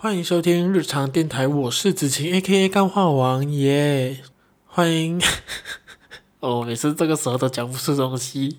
[0.00, 2.68] 欢迎收听日常电台，我是子晴，A.K.A.
[2.68, 4.20] 干话王耶。
[4.64, 5.20] 欢迎，
[6.38, 8.58] 哦，每次这个时候都讲不出东西。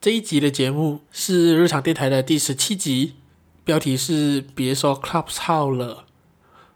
[0.00, 3.16] 这一集的节目是日常电台的第十七集，
[3.64, 6.06] 标题是“别说 Clubhouse 了”，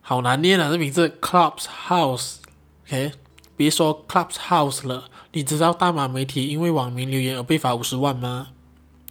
[0.02, 3.12] 好难念啊，这名字 Clubs House，OK，
[3.56, 5.08] 别说 Clubs House 了。
[5.32, 8.48] 你知道大马媒体因为网民留言而被罚五十万吗？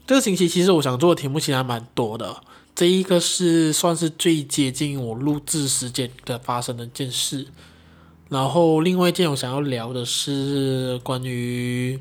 [0.06, 2.44] 这个星期其实我想做的题目其实还蛮多的。
[2.80, 7.48] 这一个是算是最接近我录制时间的发生的一件事，
[8.30, 12.00] 然后另外一件我想要聊的是关于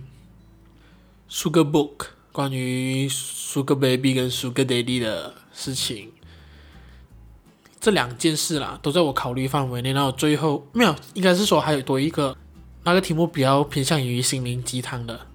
[1.28, 6.12] Sugar Book，关于 Sugar Baby 跟 Sugar Daddy 的事情。
[7.80, 9.92] 这两件事啦，都在我考虑范围内。
[9.92, 12.36] 然后最后没有，应该是说还有多一个，
[12.84, 15.26] 那个题目比较偏向于心灵鸡汤的。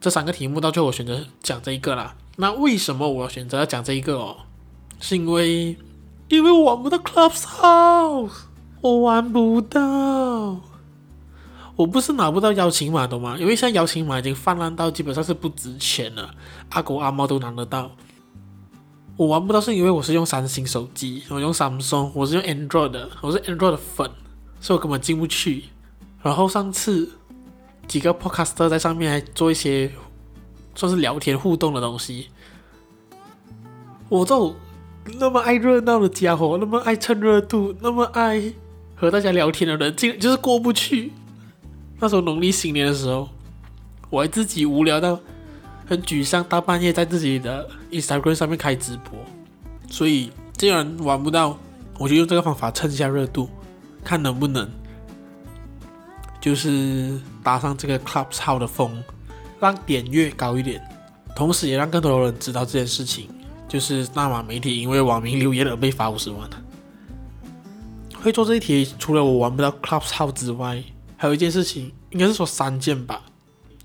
[0.00, 2.16] 这三个题目到最后我选择讲这一个啦。
[2.36, 4.36] 那为什么我选择要讲这一个哦？
[5.00, 5.76] 是因为，
[6.28, 8.30] 因为我玩不到 Clubhouse，
[8.80, 10.60] 我玩不到。
[11.76, 13.36] 我不是拿不到邀请码，懂吗？
[13.38, 16.34] 因为现在邀请码已经泛滥到基本上是不值钱了，
[16.70, 17.90] 阿狗阿猫都拿得到。
[19.16, 24.10] 我玩不到是因为我是用三星手机，我用 Samsung，我是用 Android 的，我是 Android 的粉，
[24.60, 25.64] 所以我根本进不去。
[26.22, 27.10] 然后上次
[27.86, 29.90] 几个 Podcaster 在上面还做一些。
[30.74, 32.28] 算是聊天互动的东西。
[34.08, 34.54] 我这种
[35.18, 38.52] 那么爱热闹的家伙，那么爱蹭热度，那么爱
[38.94, 41.12] 和大家聊天的人，竟就是过不去。
[41.98, 43.28] 那时候农历新年的时候，
[44.10, 45.18] 我还自己无聊到
[45.86, 49.18] 很沮丧，大半夜在自己的 Instagram 上面开直播。
[49.88, 51.58] 所以既然玩不到，
[51.98, 53.48] 我就用这个方法蹭一下热度，
[54.04, 54.68] 看能不能
[56.40, 59.02] 就是搭上这个 Clubhouse 的风。
[59.62, 60.82] 让点阅高一点，
[61.36, 63.28] 同时也让更多人知道这件事情。
[63.68, 66.50] 就是大马媒体因为网民留言而被罚五十万。
[68.20, 70.82] 会做这一题，除了我玩不到 Clubhouse 之外，
[71.16, 73.22] 还有一件事情，应该是说三件吧。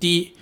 [0.00, 0.32] 第一，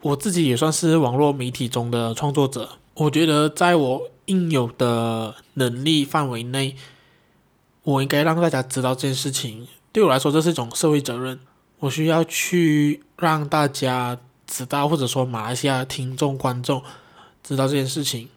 [0.00, 6.76] 我自己也算是网络媒体中的创作者，我觉得在我应有的能力范围内，
[7.82, 9.66] 我应该让大家知道这件事情。
[9.92, 11.40] 对我来说，这是一种社会责任，
[11.80, 14.16] 我需要去让大家。
[14.50, 16.82] 知道，或者说马来西亚听众观众
[17.40, 18.28] 知道这件事情。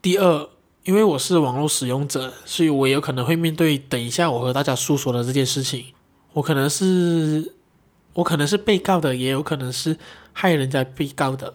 [0.00, 0.48] 第二，
[0.84, 5.86] 因为我是网络使用者，所以我有可能会面对等一下我和大家诉说的这件事情。
[6.34, 7.52] 我可能是
[8.12, 9.98] 我可能是被告的，也有可能是
[10.32, 11.54] 害人家被告的。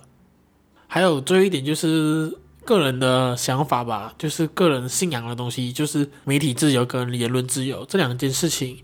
[0.88, 8.84] 还有最后一点就是个人的想法吧，就是个人信仰的东西，就是媒体自由跟言论自由这两件事情。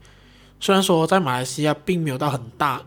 [0.61, 2.81] 虽然说在马来西亚并没有到很大。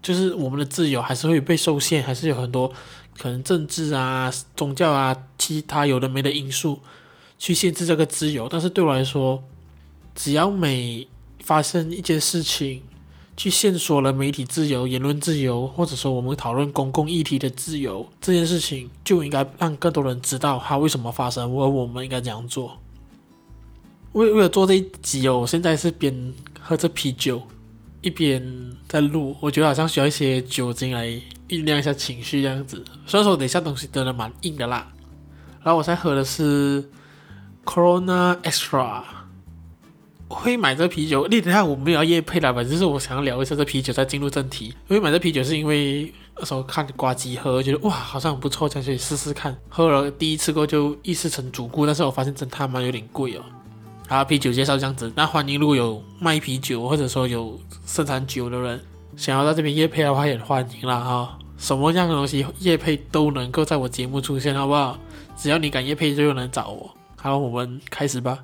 [0.00, 2.72] 就是我们的自由还是会被受限，还是有很多
[3.18, 6.78] 可能政治啊、宗教啊、其他有的没的因素
[7.38, 8.48] 去限制这个自由。
[8.48, 9.42] 但是对我来说，
[10.14, 11.06] 只要每
[11.42, 12.82] 发生一件事情，
[13.36, 22.78] 去限缩了媒体自由、言论自由，或者说我们讨论公共议题的自由，这件事情就应该让更多人知道它为什么发生，而我们应该怎样做。
[24.12, 27.42] 为为了做这一集哦，我现在是边喝着啤酒。
[28.00, 28.42] 一边
[28.88, 31.06] 在录，我觉得好像需要一些酒精来
[31.48, 32.84] 酝酿一下情绪这样子。
[33.06, 34.86] 虽然说等一下东西真的蛮硬的啦，
[35.62, 36.88] 然后我现在喝的是
[37.64, 39.02] Corona Extra。
[40.30, 44.66] 会买这啤酒，你等下我没有要业配啦，反正就是我想要聊一下这啤酒再进入正题。
[44.86, 49.56] 因为买这啤酒是因为那时候看瓜机喝，觉得哇好像很不错，想去试试看。
[49.70, 53.42] 喝了第一次过就一试成主顾，但是我发现真他妈有点贵哦。
[54.10, 55.12] 好，啤酒介绍这样子。
[55.14, 58.80] 那欢迎如果有卖啤酒或者说有生产酒的人，
[59.18, 61.38] 想要在这边夜配的话，也欢迎啦哈。
[61.58, 64.98] 什么样的东西夜配都能够在我节目出现，好不好？
[65.36, 66.90] 只要你敢夜配，就有人找我。
[67.16, 68.38] 好，我们开始吧。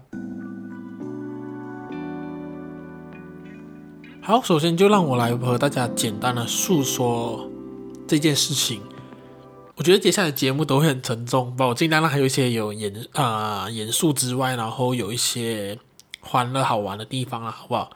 [4.21, 7.49] 好，首先就让我来和大家简单的诉说
[8.07, 8.83] 这件事情。
[9.77, 15.79] 我觉得接下来节目都会很沉重，吧，我尽量让还有一些有严啊、呃、严肃之外，然后有一些
[16.21, 17.91] 欢乐好玩的地方啊，好不好？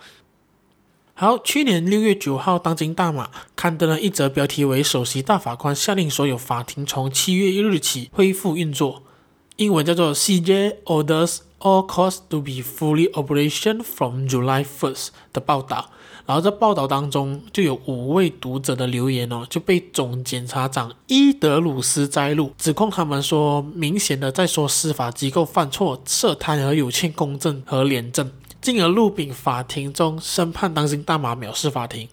[1.14, 9.04] 好，去年六月九号，当今大马刊登了一则标题为“首席大法官下令所有法庭从七月一日起恢复运作”，
[9.56, 15.90] 英文叫做 “CJ orders all courts to be fully operation from July 1st” 的报道。
[16.28, 28.30] 然后在报道当中就有五位读者的留言哦，就被总检察长伊德鲁斯摘录，指控他们说明显的在说司法机构犯错、涉贪和有欠公正和廉政，
[28.60, 32.06] 进而录屏法庭中审判当今大马藐视法庭。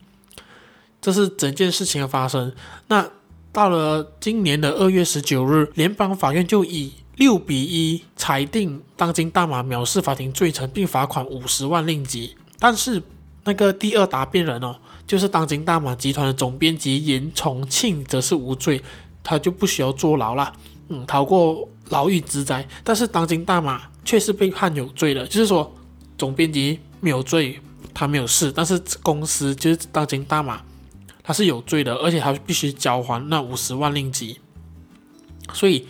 [1.01, 2.53] 这是整件事情的发生。
[2.87, 3.05] 那
[3.51, 12.37] 到了今年的二月十九日，联邦法院就以六比一裁定当今大马藐视法庭罪成，并罚款五十万令吉。
[12.57, 13.03] 但是
[13.45, 14.75] 那个第二答辩人哦，
[15.07, 18.81] 就是当今大马集团的总编辑严崇庆，则是无罪，
[19.23, 20.51] 他就不需要坐牢了，
[20.89, 22.67] 嗯，逃过牢狱之灾。
[22.83, 25.71] 但是当今大马却是被判有罪的，就是说
[26.17, 27.59] 总编辑没有罪，
[27.93, 30.61] 他没有事，但是公司就是当今大马，
[31.23, 34.39] 他是有罪的，而且他必须交还那五十万令吉。
[35.53, 35.87] 所以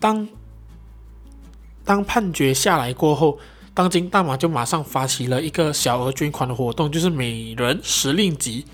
[0.00, 0.26] 当
[1.84, 3.38] 当判决下来过后，
[3.74, 8.64] 当今大马就马上发起了一个小额捐款的活动，就是每人十令吉，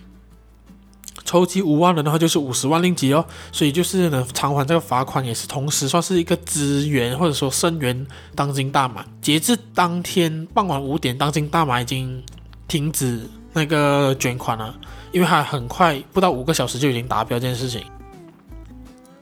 [1.25, 3.25] 筹集五万人的话就是五十万令吉哦。
[3.50, 9.02] 所以就是呢，偿还这个罚款，也是同时算是一个支援或者说声援当今大马。
[9.23, 12.23] 截至当天傍晚五点，当今大马已经
[12.69, 14.79] 停止那个捐款了，
[15.12, 17.82] 因为它很快不到五个小时就已经达标这件事情。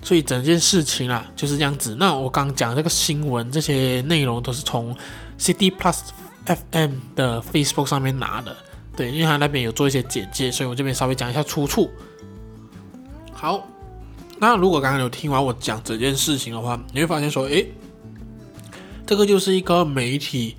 [0.02, 1.94] 所以整件事情啊就是这样子。
[1.98, 4.96] 那我刚讲这个新闻，这些内容都是从
[5.38, 6.00] City Plus
[6.44, 8.56] FM 的 Facebook 上面拿的。
[8.96, 11.90] 对，因为他那边有做一些简介，所以我这边稍微讲一下出处。
[13.32, 13.64] 好，
[14.40, 17.72] 那如果刚刚有听完我讲这件事情的话，你会发现说，诶，
[19.06, 20.56] 这个就是一个媒体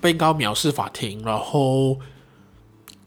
[0.00, 1.98] 被告藐视法庭，然后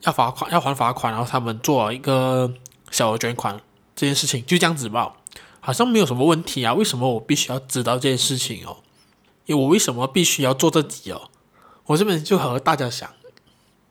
[0.02, 2.52] 要罚款，要还罚款，然后他们做了一个
[2.90, 3.58] 小额捐款，
[3.96, 5.14] 这件事情就这样子吧。
[5.60, 8.76] 好像没有什么问题啊，为什么我必须要知道这件事情哦？
[9.46, 11.30] 因为我为什么必须要做这集哦？
[11.86, 13.10] 我这边就和大家想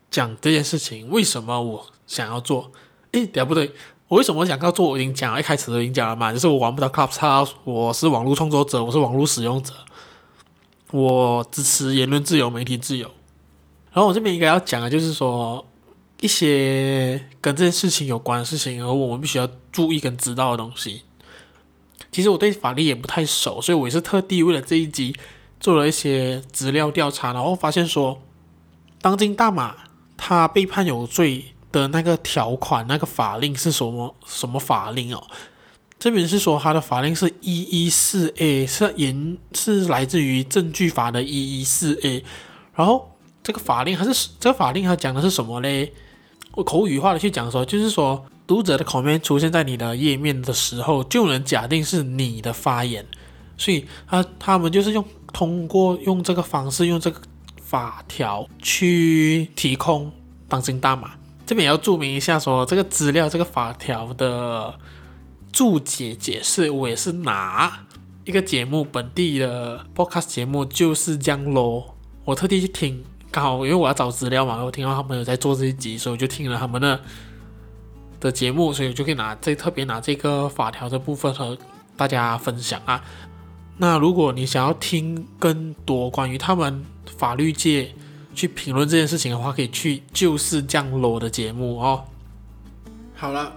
[0.10, 2.72] 讲这件事情，为什么我想要做？
[3.12, 3.72] 诶，对不对？
[4.08, 4.90] 我为什么想要做？
[4.90, 9.74] 我已经讲了，一开始都已经讲了嘛，就是我玩不到 Clubhouse，我是网络创作者，我是网络使用者，
[10.92, 13.10] 我支持言论自由、媒体自由。
[13.92, 15.64] 然后我这边应该要讲的，就是说
[16.20, 21.04] 一些跟这件事情有关的事情，而我们必须要注意跟知道的东西。
[22.12, 25.16] 其实我对法律也不太熟，所以我也是特地为了这一集
[25.64, 28.22] 做了一些资料调查，然后发现说，
[29.02, 29.74] 当今大马
[30.18, 35.24] 他被判有罪的那个条款，那个法令是什么什么法令哦？
[35.98, 42.26] 这边是说他的法令是一一四 A，是沿是来自于证据法的一一四 A，
[42.76, 43.10] 然后
[43.42, 45.94] 这个法令还是这个法令它讲的是什么嘞？
[46.56, 48.26] 我口语化的去讲说，就是说。
[48.46, 53.06] 读者的 comment 出现在你的页面的时候，就能假定是你的发言，
[53.58, 57.20] 所以他他们就是用通过用这个方式，用这个
[57.62, 60.10] 法条去提供
[60.48, 61.12] 当今大马。
[61.46, 64.80] 这边也要注明一下说，说这个资料这个法条的
[65.52, 67.86] 注解解释，我也是拿
[68.24, 71.96] 一个节目本地的 podcast 节目，就是这样咯。
[72.24, 77.02] 我特地去听，刚好因为我要找资料嘛，我听到他们有在做这一集，所以我就听了他们的。
[78.20, 81.58] 的节目，所以我就可以拿这特别拿这个法条的部分和
[81.98, 83.04] 大家分享啊。
[83.78, 86.84] 那如果你想要听更多关于他们
[87.18, 87.94] 法律界
[88.36, 92.04] 去评论这件事情的话，可以去就是这样咯的节目哦。
[93.16, 93.52] 好了，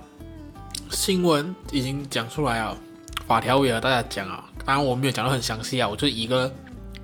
[0.91, 2.77] 新闻已经讲出来啊，
[3.27, 4.45] 法条我也和大家讲啊。
[4.65, 6.53] 当然我没有讲得很详细啊，我就一个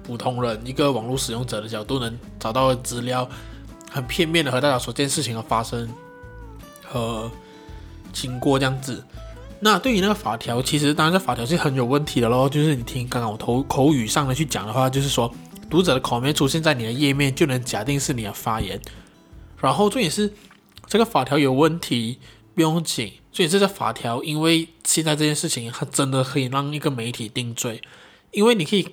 [0.03, 3.29] 普通人、一个网络使用者的角度，能找到的资料，
[3.91, 5.88] 很片面的和大家说这件事情的发生
[6.85, 7.31] 和。
[8.12, 9.03] 经过这样子，
[9.64, 12.49] 那对于那个法条，其实当然这法条是很有问题的喽。
[12.49, 15.32] 就是你听刚刚我口口语上的去讲的话，就是说
[15.70, 18.81] 读者的 comment 出现在你的页面，就能假定是你的发言。
[19.61, 20.35] 然后重点是
[20.88, 22.19] 这个法条有问题，
[22.57, 23.12] 不用紧。
[23.31, 27.81] 所以这个法条，因为现在这件事情，它真的可以让一个媒体定罪。
[28.33, 28.88] 因为你可以，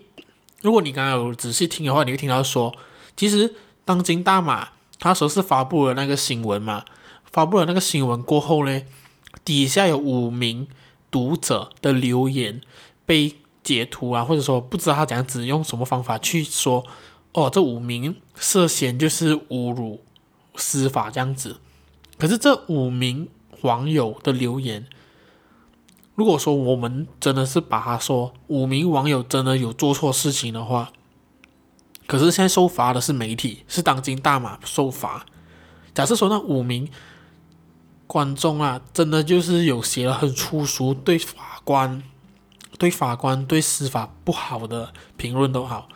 [0.62, 2.74] 如果你刚刚有仔细听的话，你会听到说，
[3.18, 6.86] 其实当今大马他说是发布了那个新闻嘛，
[7.32, 8.82] 发布了那个新闻过后呢，
[9.50, 10.68] 底下有五名
[11.10, 12.62] 读者的留言
[13.04, 16.86] 被截图啊，或者说不知道他怎样子用什么方法去说
[17.34, 20.04] 哦，这五名涉嫌就是侮辱
[20.54, 21.58] 司法这样子。
[22.20, 23.28] 可是这五名
[23.62, 24.86] 网友的留言，
[26.14, 30.92] 如果说我们真的是把他说五名网友真的有做错事情的话，
[32.06, 35.26] 可是现在受罚的是媒体，是当今大马受罚。
[35.96, 36.88] 假设说那五名。
[38.10, 42.02] 观众啊，真的就是有写了很粗俗，对法官、
[42.80, 45.88] 对法官、对司法不好的评论都好，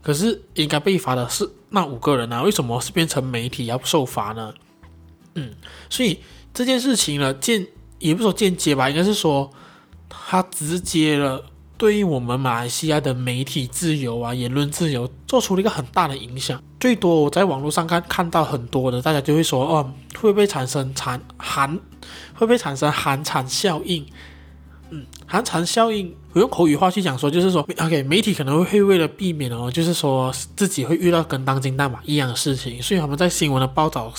[0.00, 4.54] 可是应该被罚的是那五个人啊，为什么是变成媒体要受罚呢？
[5.34, 5.52] 嗯，
[5.90, 6.20] 所以
[6.54, 7.66] 这件事情呢，间
[7.98, 9.50] 也不说间接吧，应该是说
[10.08, 11.44] 他直接了。
[11.76, 16.62] 对于我们马来西亚的媒体自由啊、言论自由，做出了一个很大的影响。
[16.80, 21.78] 最多我在网络上看看到很多的，大家就会说：“哦，会不会产生产寒？
[22.34, 24.04] 会不会产生寒蝉效应？”
[24.92, 34.12] 嗯，寒蝉效应，我用口语化去讲说，就是说，OK，媒体可能会为了避免哦，就是说自己会遇到跟当今大马一样的事情，所以他们在新闻的报道，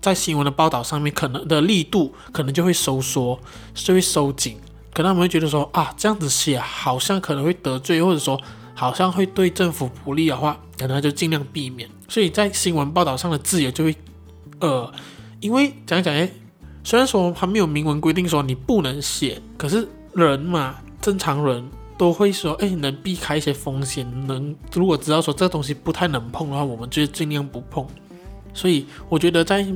[0.00, 3.40] 在新闻的报道上面，可能的力度可能就会收缩，
[3.74, 4.56] 就会收紧，
[4.92, 8.40] 可能他们会觉得说啊，这样子写好像可能会得罪，或者说
[8.74, 11.88] 好像会对政府不利的话，可能就尽量避免。
[12.08, 13.96] 所以在新闻报道上的自由就会，
[14.60, 14.92] 呃，
[15.40, 16.30] 因为讲一讲诶，
[16.82, 19.88] 虽然说还没有明文规定说你不能写，可是。
[20.16, 27.84] 人嘛，正常人都会说，哎，能避开一些风险，能如果知道说这个东西不太能碰的话，我们就尽量不碰。
[28.52, 29.66] 所以我觉得在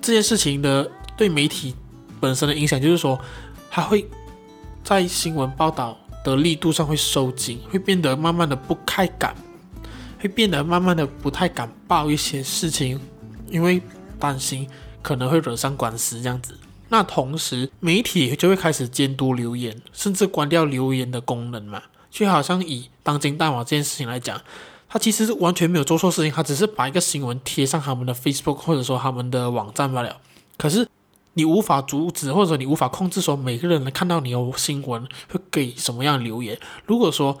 [0.00, 1.74] 这件事情的对媒体
[2.20, 3.18] 本身的影响，就是说，
[3.68, 4.08] 它会
[4.84, 9.34] 在新闻报道的力度上会收紧，会变得慢慢的不太敢，
[10.18, 13.00] 会变得慢慢的不太敢报一些事情，
[13.48, 13.80] 因为
[14.18, 14.68] 担心
[15.02, 16.58] 可能会惹上官司这样子。
[16.90, 21.82] 那同时，媒体就会开始监督留言，甚至关掉留言的功能嘛。
[22.10, 24.40] 就好像以当今大马这件事情来讲，
[24.88, 30.16] 他其实是完全没有做错事情，他只是把一个新闻贴上他们的 Facebook 或者说他们的网站罢了。
[30.56, 30.88] 可是
[31.38, 36.58] 你无法阻止，或者你无法控制说每个人能看到你有新闻会给什么样的留言。
[36.84, 37.38] 如果说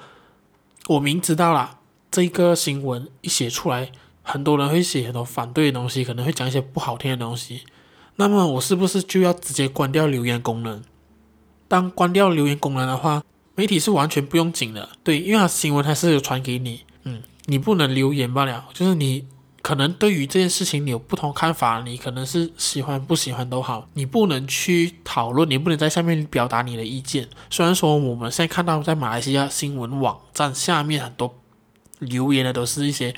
[0.86, 3.90] 我明知道了这个新闻一写出来，
[4.22, 7.62] 很多人会写很多反对的东西，可能会讲一些不好听的东西。
[8.14, 10.80] 那么我是不是就要直接关掉留言功能？
[11.66, 13.24] 当关掉留言功能的话，
[13.56, 14.90] 媒体是完全不用紧的。
[15.02, 18.66] 对，因为它新闻还是有传给你，嗯，你不能留言罢了。
[18.72, 19.26] 就是你
[19.68, 27.28] 可能对于这件事情你有不同看法，你可能是喜欢不喜欢都好，你不能去讨论，你不能在下面表达你的意见。
[27.50, 31.34] 虽然说我们现在看到在马来西亚新闻网站下面很多
[31.98, 33.12] 留言的都是一些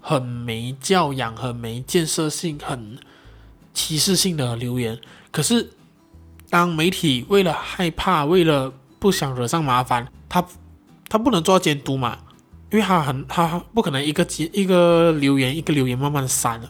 [0.00, 2.98] 很没教养、很没建设性、很。
[3.72, 4.98] 歧视性的留言，
[5.30, 5.70] 可是
[6.50, 10.44] 当媒体为了害怕，为了不想惹上麻烦，他
[11.08, 12.18] 他不能做监督嘛，
[12.72, 16.68] 因为他很他不可能一个一个留言一个留言慢慢删了，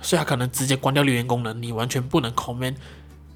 [0.00, 2.76] 所以他可能直接关掉留言功能，你完全不能 comment，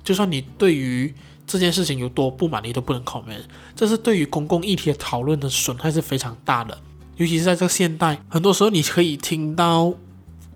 [0.04, 1.12] 就算你对于
[1.46, 3.42] 这件事情有多不满，你都不能 comment，
[3.74, 6.78] 这是对于公共议题的讨论的损害是非常大的，
[7.16, 9.94] 尤其是在这个现代，很多时候你可以听到。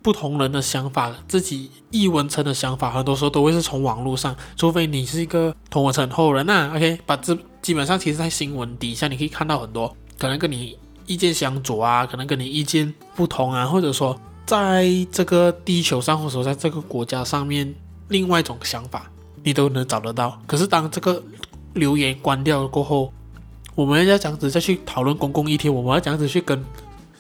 [0.03, 6.71] 不同人的想法，自己异文层的想法，很多时候都会是从网络上，除非你是一个同文层后人呐。
[6.77, 17.75] OK，把这基本上其实在新闻底下，你可以看到很多可能跟你意见相左啊，可能跟你意见不同啊，或者说在这个地球上，或者说在这个国家上面，
[18.09, 19.11] 另外一种想法，
[19.43, 20.39] 你都能找得到。
[20.47, 21.23] 可是当这个
[21.75, 23.13] 留言关掉了过后，
[23.75, 26.65] 我们要这样子再去讨论公共议题，我们要这样子去跟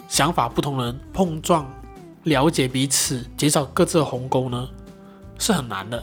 [0.08, 1.70] 想法不同的人碰撞。
[2.24, 4.68] 了解彼此，减少各自的鸿沟呢，
[5.38, 6.02] 是很难的。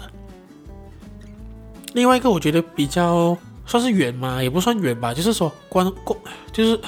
[1.94, 6.18] 另外一个，我觉得比较算是远嘛，也不算远吧，就是说关公，
[6.54, 6.80] 就是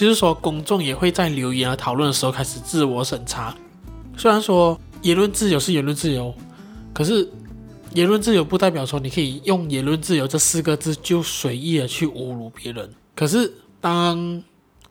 [0.00, 3.54] 就是说公众也会在留言和讨论的时候开始自我审查。
[4.16, 6.34] 虽然说言论自由是言论自由，
[6.94, 7.28] 可是
[7.92, 12.90] 言论自由不代表说你可以用言论自由这四个字就随意的去侮辱别人。
[13.14, 14.42] 可是当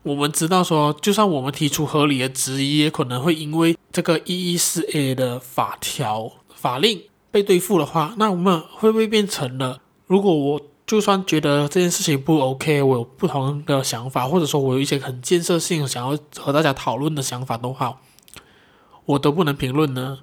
[0.04, 7.01] 我们知道说，就算我们提出合理的质疑，也可能会因为这个一一四 A 的法条法令
[7.32, 9.82] 被对付的话，那我们会不会变成了？
[10.06, 18.01] 如果我就算觉得这件事情不 OK，我有不同的想法，或者说我有一些很建设性想要和大家讨论的想法都好，
[19.05, 20.17] 我都不能评论呢？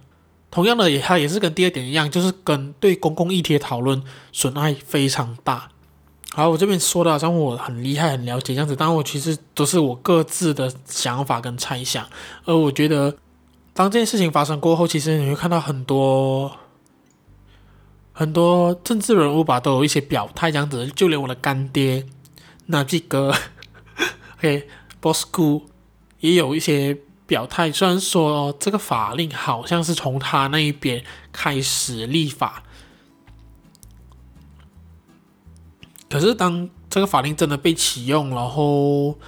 [0.51, 5.69] 同样的，也它也是跟第二点一样，就是跟对公共议题的讨论损害非常大。
[6.33, 12.05] 好，我这边说的好像我很厉害、很了解这样子，但我其实都是我各自的想法跟猜想。
[12.45, 13.17] 而我觉得，
[13.73, 16.51] 当这件事情发生过后，其实你会看到很多
[18.19, 20.87] 很多政治人物吧，都有一些表态这样子。
[20.87, 22.07] 就连我的干爹
[22.65, 23.35] 纳吉哥
[24.39, 25.65] ，OK，Bosco
[26.21, 26.97] 也有一些
[27.27, 27.71] 表态。
[27.71, 32.63] 虽然说这个法令好像是从他那一边开始立法。
[36.09, 39.19] 可是，当这个法令真的被启用，然后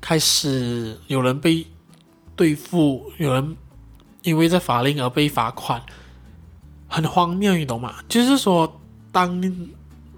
[0.00, 1.64] 开始有人被
[2.34, 3.56] 对付，有人
[4.24, 5.80] 因为这法令而被罚款，
[6.92, 7.94] 很荒谬，你懂吗？
[8.06, 8.80] 就是说，
[9.10, 9.42] 当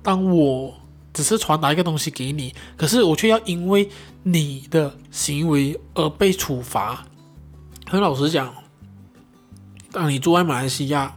[0.03, 0.75] 当我
[1.13, 3.89] 只是传达一个东西给你，可是我却要因为
[4.25, 7.07] 你的行为而被处罚。
[7.87, 8.53] 很老实讲，
[9.93, 11.15] 当你住在马来西亚，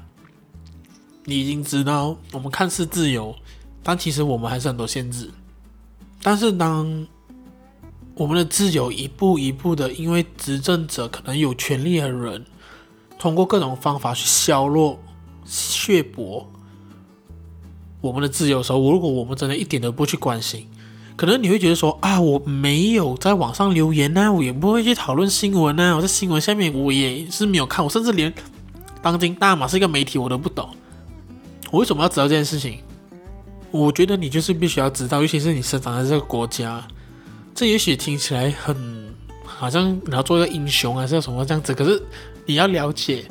[1.25, 3.35] 你已经知道我们看似自由。
[3.81, 5.31] 但其实我们还是很多限制，
[6.21, 7.07] 但是当
[8.15, 12.45] 我们的自由一步一步的，因为执政者可能有权力的人，
[13.17, 14.99] 通过各种方法去削弱、
[15.48, 16.46] 血薄，
[18.01, 20.68] 我们的自由的时候，如果我们真的一点都不去关心，
[21.16, 28.32] 可能你会觉得说啊，我没有在网上留言呢，我也不会去讨论新闻呢，我在新闻下面我也是没有看，我甚至连
[29.01, 30.70] 当今大马是一个媒体我都不懂，
[31.72, 32.80] 我为什么要知道这件事情？
[33.72, 36.86] 我觉得你就是必须要知道，尤其是你生长在这个国家，
[37.56, 39.13] 这也许听起来很
[39.46, 42.01] 好像你要做一个英雄还是什么这样子，可是
[42.46, 43.25] 你要了解，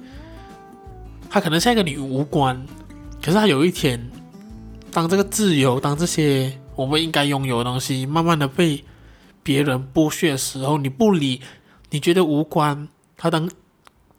[1.29, 2.67] 他可能现在跟你无关，
[3.23, 4.11] 可是他有一天，
[4.91, 8.83] 当这个自由，当这些我们应该拥有的东西，慢慢的被
[9.43, 11.41] 别人剥削的时候，你不理，
[11.91, 13.51] 你觉得无关，他等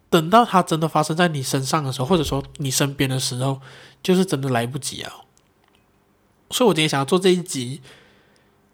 [0.10, 3.60] 等到他真的发生在你身上的时候，或者说你身边的时候，
[4.04, 5.12] 就是真的来不及啊。
[6.52, 7.82] 所以，我今天想要做这一集，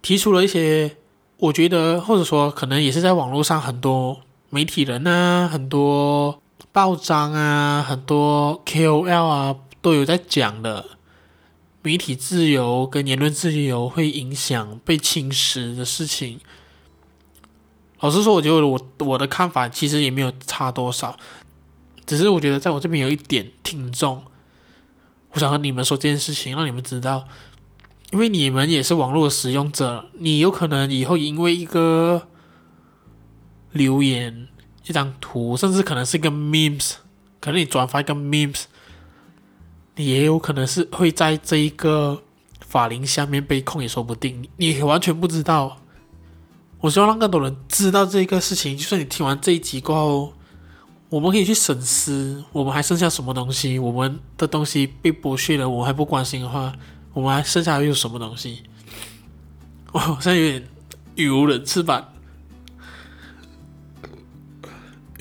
[0.01, 0.97] 提出了一些
[1.37, 6.42] 我觉得，或者说可能也是在网络上很多媒体人啊、很多
[6.73, 10.97] 报章啊、很多 KOL 啊都有在讲的，
[11.83, 16.39] 媒体自由跟言论自由会影响被侵蚀的事情。
[17.99, 21.15] 老实说，我觉得我我的看法其实也没有差多少，
[22.07, 24.23] 只是我觉得在我这边有一点听众，
[25.33, 27.27] 我想和你们说这件事情，让你们知道。
[28.09, 32.27] 因为你们也是网络使用者，你有可能以后因为一个
[33.71, 34.47] 留言、
[34.85, 36.93] 一张图，甚至可能是一个 memes，
[37.39, 38.63] 可能你转发一个 memes，
[39.95, 42.21] 你也有可能是会在这一个
[42.59, 45.77] 法令下面被控也说不定，你完全不知道。
[46.81, 50.33] 我希望让更多人知道这个事情，就算你听完这一集过后，
[51.09, 56.73] 我们可以去审视，我们还剩下什么东西，我们的东西被剥削了，我还不关心的话。
[57.13, 58.63] 我们还剩下又有什么东西？
[59.91, 60.67] 我好像有点
[61.13, 62.12] 语无伦次吧，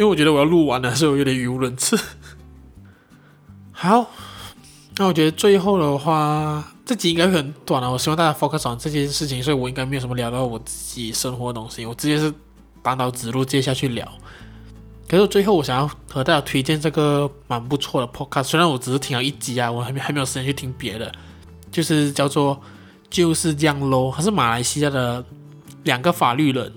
[0.02, 1.96] 因为我觉得我要录完了，所以我有点语无伦次。
[3.70, 4.10] 好，
[4.96, 7.88] 那我觉得最后的话，这集应该会很短了。
[7.88, 12.34] 我希望大家 focus on 这件事情，所以我应该没有什么聊到我自己生活的东西，我直接是
[12.82, 14.10] 单刀直入接下去聊。
[15.08, 21.14] 可是最后我想要和大家推荐这个蛮不错的 podcast，虽然我只是听了一集啊，我还没还没有时间去听别的。
[21.70, 22.60] 就是叫做
[23.08, 25.24] 就是这样喽，它是马来西亚的
[25.84, 26.72] 两个法律人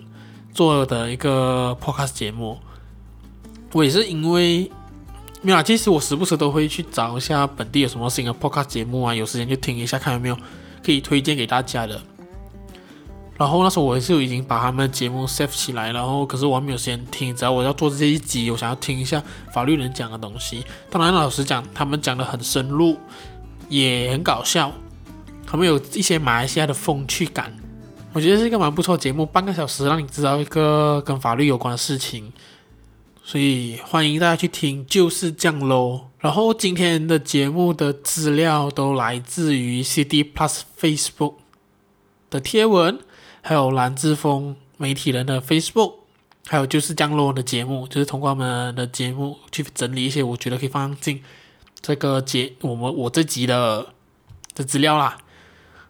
[0.53, 2.59] 做的一个 podcast 节目。
[3.75, 4.71] 我也是因为
[5.41, 10.37] 没有啊，其实我时不时都会去找一下本地有什么新的 podcast 节目啊，有时间就听一下，看有没有
[10.81, 12.01] 可以推荐给大家的。
[13.37, 20.63] 然后那时候我也是已经把他们的节目 save 起来，然后可是我还没有时间听，只要我要做这一集，我想要听一下法律人讲的东西。
[20.89, 22.95] 当然，老实讲，他们讲的很深入，
[23.67, 24.71] 也很搞笑。
[25.45, 27.53] 他们有一些马来西亚的风趣感，
[28.13, 32.31] 我觉得是一个蛮不错的节目，半个小时让你知道一个跟法律有关的事情，
[33.27, 36.09] 所以欢迎大家去听，就是这样喽。
[36.19, 41.33] 然后今天的节目的资料都来自于 CD Plus Facebook
[42.29, 42.99] 的贴文，
[43.41, 45.95] 还有蓝之峰媒体人的 Facebook，
[46.45, 51.23] 还有就是这样喽的节目，就是通过我们的节目去整理一些我觉得可以放进
[51.81, 53.87] 这个节我们我这集的
[54.53, 55.17] 的资料啦。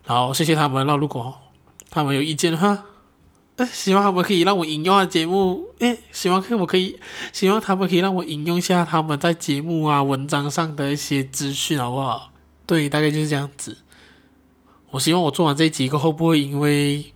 [0.05, 1.37] 然后谢谢他们，那如果
[1.89, 2.85] 他们有意见的话，
[3.57, 6.99] 哎，希望他们可以让我引用的节目，哎，希望可我可以，
[7.31, 12.31] 希望他们可以让我引用一下他们在节目啊、文章上的一些资讯，好不好？
[12.65, 13.77] 对，大概就是这样子。
[14.91, 17.13] 我希望我做完这一集过后，不会因为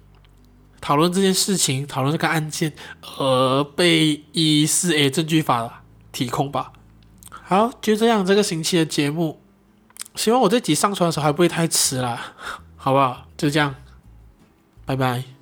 [0.79, 2.73] 讨论这件事情、讨论这个案件
[3.17, 6.71] 而被一四 A 证据法提控吧。
[7.29, 9.41] 好，就这样，这个星期的节目，
[10.15, 12.33] 希望我这集上传的时候还不会太迟啦。
[12.77, 13.27] 好不好？
[13.35, 13.75] 就这样，
[14.85, 15.38] 拜拜。